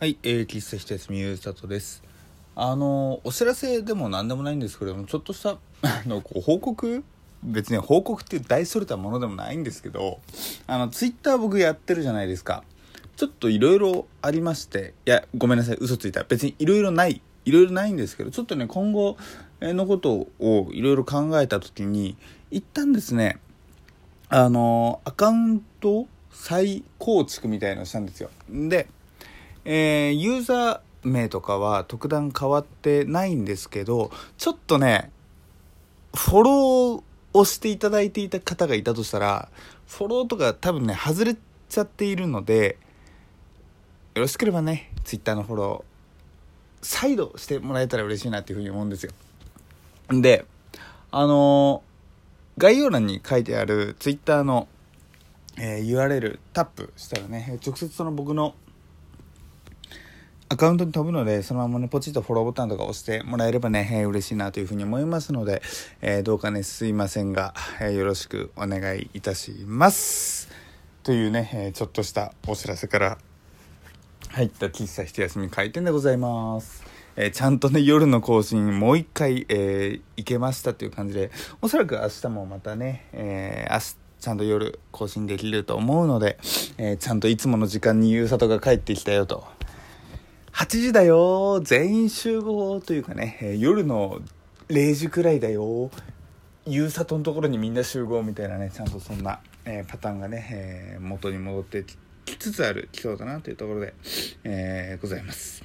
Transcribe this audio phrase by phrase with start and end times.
[0.00, 2.04] はい、えー、喫茶ひとみゆうさとです。
[2.54, 7.02] あの、お知らせでも何でもないんですけれども、ちょっとした、 あの、こう報告？
[7.42, 10.20] 別に報告っていう大それたものでもないんですけど、
[10.68, 12.62] あの、ツイッター僕やってるじゃないですか。
[13.16, 16.22] ちょっといろいろありまして、いや、ごめんなさい、嘘ついた。
[16.22, 17.20] 別にいろいろない。
[17.44, 19.16] いろいろないんですけど、ちょっとね、今後
[19.60, 22.16] のことをいろいろ考えたときに、
[22.52, 23.40] 一旦ですね、
[24.28, 28.30] あの、アカウント再構築みたいのをしたんですよ。
[28.48, 28.86] で、
[29.70, 35.10] えーユーザー名とかは特段変わってないんですけど、ちょっとね、
[36.14, 37.02] フォロー
[37.34, 39.50] をしていただいていた方がいたとしたら、
[39.86, 41.36] フォローとか多分ね、外れ
[41.68, 42.78] ちゃっているので、
[44.14, 49.12] よろしければね、ツイッターのフォロー、再度してもらえたら嬉しいなっていうふうに思うんですよ。
[50.10, 50.46] で、
[51.10, 51.88] あのー
[52.58, 54.66] 概要欄に書いてあるツイッターの、
[55.58, 58.54] えー URL タップしたらね、直接その僕の
[60.50, 65.60] アカウントに飛ぶので、そのままね、ポチッとフォローボタンとか押してもらえればね、えー嬉しいなというふうに思いますので、
[66.00, 70.48] えーどうかね、すいませんが、えーよろしくお願いいたします。
[71.02, 73.18] というね、えちょっとしたお知らせから
[74.30, 76.82] 入った喫茶一休み開店でございます。
[77.16, 86.38] えちゃんとね、夜の更新もう一回、えー行けましたという感じで、おそらく明日もまたね、え明日、ちゃんと夜更新できると思うので、
[86.78, 89.57] えちゃんといつもの時間にゆうさとが帰ってきたよと。
[90.58, 94.18] 8時だよ全員集合というかね、え夜の
[94.66, 95.88] 0時くらいだよ
[96.66, 101.84] ゆうさとのところにみんな集合みたいなねちゃんとそんな、えーパターンがね、えー元に戻って
[102.24, 103.94] きつつあるきそうだなというところで、
[104.42, 105.64] えーございます。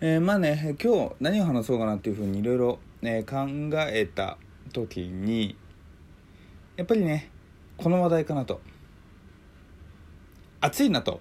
[0.00, 2.78] えまあね今日何を話そうかなっていうふうにいろいろ
[3.24, 3.48] 考
[3.88, 4.38] えた
[4.72, 5.56] 時に
[6.76, 7.32] やっぱりね
[7.76, 8.60] この話題かなと
[10.60, 11.20] 暑いなと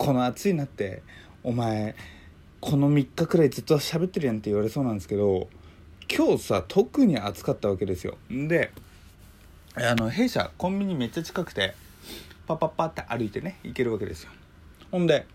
[0.00, 1.02] この暑いなって
[1.44, 1.94] お前
[2.58, 5.50] この3日くらいずっと喋ってるやんって言われそうなんですけど
[6.10, 8.16] 今日さ特に暑かったわけですよ。
[8.30, 8.72] で
[9.74, 11.74] あの弊社コンビニめっちゃ近くて
[12.46, 14.30] パパパって歩いてね行けるわけですよ。
[14.90, 15.26] ほんで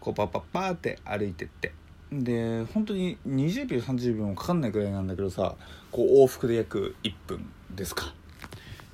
[0.00, 1.72] こうパパパって歩いてって
[2.10, 5.54] で本当に20秒30秒もかかんないくらいなんだけどさ
[5.92, 8.12] こう往復で約1分ですか。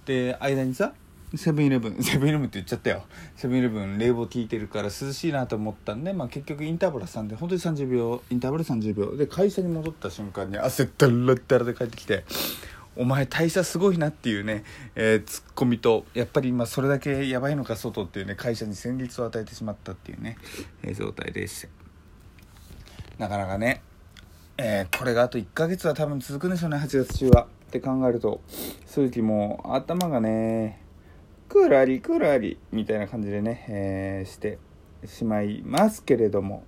[0.04, 0.92] で間にさ
[1.34, 2.02] セブンイレブン。
[2.02, 3.04] セブンイレブンって言っちゃったよ。
[3.36, 9.16] セブンイレブン冷房効いてるから涼しいなと思ったんで、まあ、結局インターバル3で本当に30秒インターバル30秒。
[9.16, 12.24] で会社に戻った瞬間に汗だらだらで帰ってきて
[12.94, 20.36] お前代謝すごいなっていうね、えーツッコミとやっぱり今それだけやばいのか外っていうね会社に戦慄を与えてしまったっていうね、
[20.82, 21.68] えー状態でして
[23.18, 23.82] なかなかね、
[24.58, 27.46] えーこれがあと1ヶ月は多分続くんでしょうね8月中は。
[27.68, 28.42] って考えると
[28.86, 30.81] 正直もう頭がね
[31.52, 34.58] クラリクラリみたいな感じでね、えーして
[35.04, 36.64] しまいますけれども。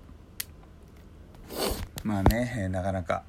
[2.03, 3.23] まあね、なかなか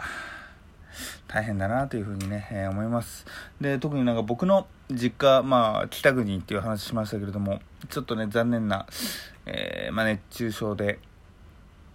[1.30, 3.26] 大変だなというふうにね、えー思います。
[3.62, 8.86] で特になんか僕の実家まあ北国っていう話しましたけれどもちょっとね残念な、
[9.46, 11.00] えーまあ、熱中症で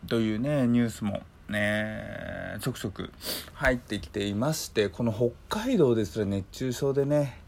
[0.09, 1.20] というねニュースも
[1.50, 3.12] ねちょくちょく
[3.53, 7.43] 入ってきていましてこの北海道ですら熱中症でね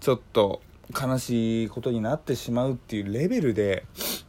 [0.00, 0.60] ちょっと
[0.92, 3.84] 悲しいことになってしまうっていうレベルで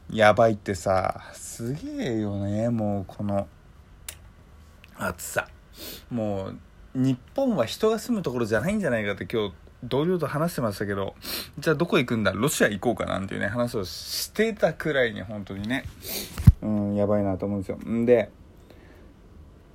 [0.10, 3.48] やばいってさすげえよねもうこの
[4.98, 5.48] 暑さ。
[6.10, 6.58] もう
[6.94, 11.14] 日本は人が住むところじゃないんじゃないかって今日同僚と話してましたけど
[11.60, 12.32] じゃあどこ行くんだ？
[12.32, 15.84] ロシア行こうかなんていうね話をしてたくらいに本当にね
[16.62, 17.78] うんやばいなと思うんですよ。
[17.78, 18.32] んで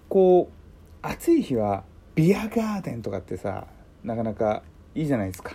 [0.09, 3.67] こう暑い日はビアガーデンとかってさ
[4.03, 4.63] なかなか
[4.95, 5.55] いいじゃないですか。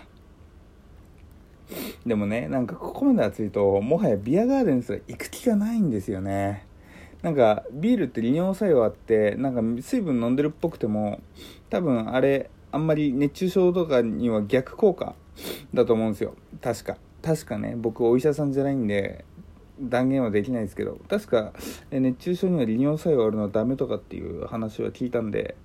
[2.06, 6.66] でもねなんかここまで暑いともはやビアガーデンすら行く気がないんですよね。
[7.22, 11.20] なんかビールって利尿作用あってなんか水分飲んでるっぽくても
[11.70, 15.16] 多分あれあんまり熱中症とかには逆効果
[15.74, 16.36] だと思うんですよ。
[16.62, 16.98] 確か。
[17.24, 19.26] 確かね僕お医者さんじゃないんで
[19.80, 21.54] 断言はできないですけど確か
[21.92, 25.56] 熱中症には利尿作用あるのはダメとかっていう話は聞いたんで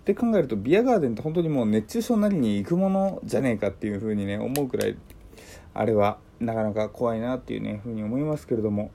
[0.00, 4.96] って考えるとビアガーデンって本当にもう熱中症なりに行くものじゃねえかっていう風にね思うくらい
[5.78, 8.90] あれはなかなか怖いなっていうね風に思いますけれども。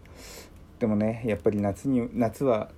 [0.79, 2.69] でもねやっぱり夏に夏は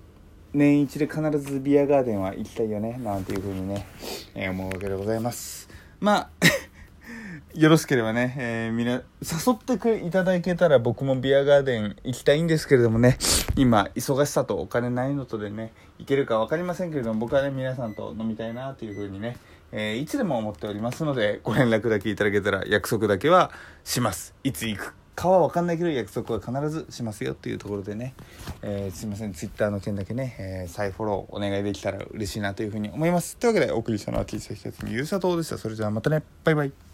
[0.54, 3.88] 年一で必ずビアガーデンは行きたいよねなんていう風にね、
[4.36, 5.70] えー思うわけでございます。
[6.00, 6.30] まあ
[7.56, 13.18] よろしければね、えーみな、誘ってくいただけたら僕もビアガーデン行きたいんですけれどもね、
[13.56, 19.38] 今、忙しさとお金ないのとでね、行けるか分かりませんけれども、僕はね、皆さんと飲みたいなというふうにね、
[19.75, 23.52] えーいつでも思っておりますので、ご連絡だけいただけたら約束だけは
[23.84, 24.36] します。
[24.44, 28.14] いつ行くかは分かんないけど約束は必ずしますよっていうところでね、
[28.62, 29.34] えー、すいません。
[29.34, 33.36] Twitter の件だけね、えー、再フォローお願いできたら嬉しいなというふうに思います。
[33.38, 35.58] というわけでお送りしたのは T シャツにゆうさとでした。
[35.58, 36.22] それじゃあまたね。
[36.44, 36.93] バイバイ。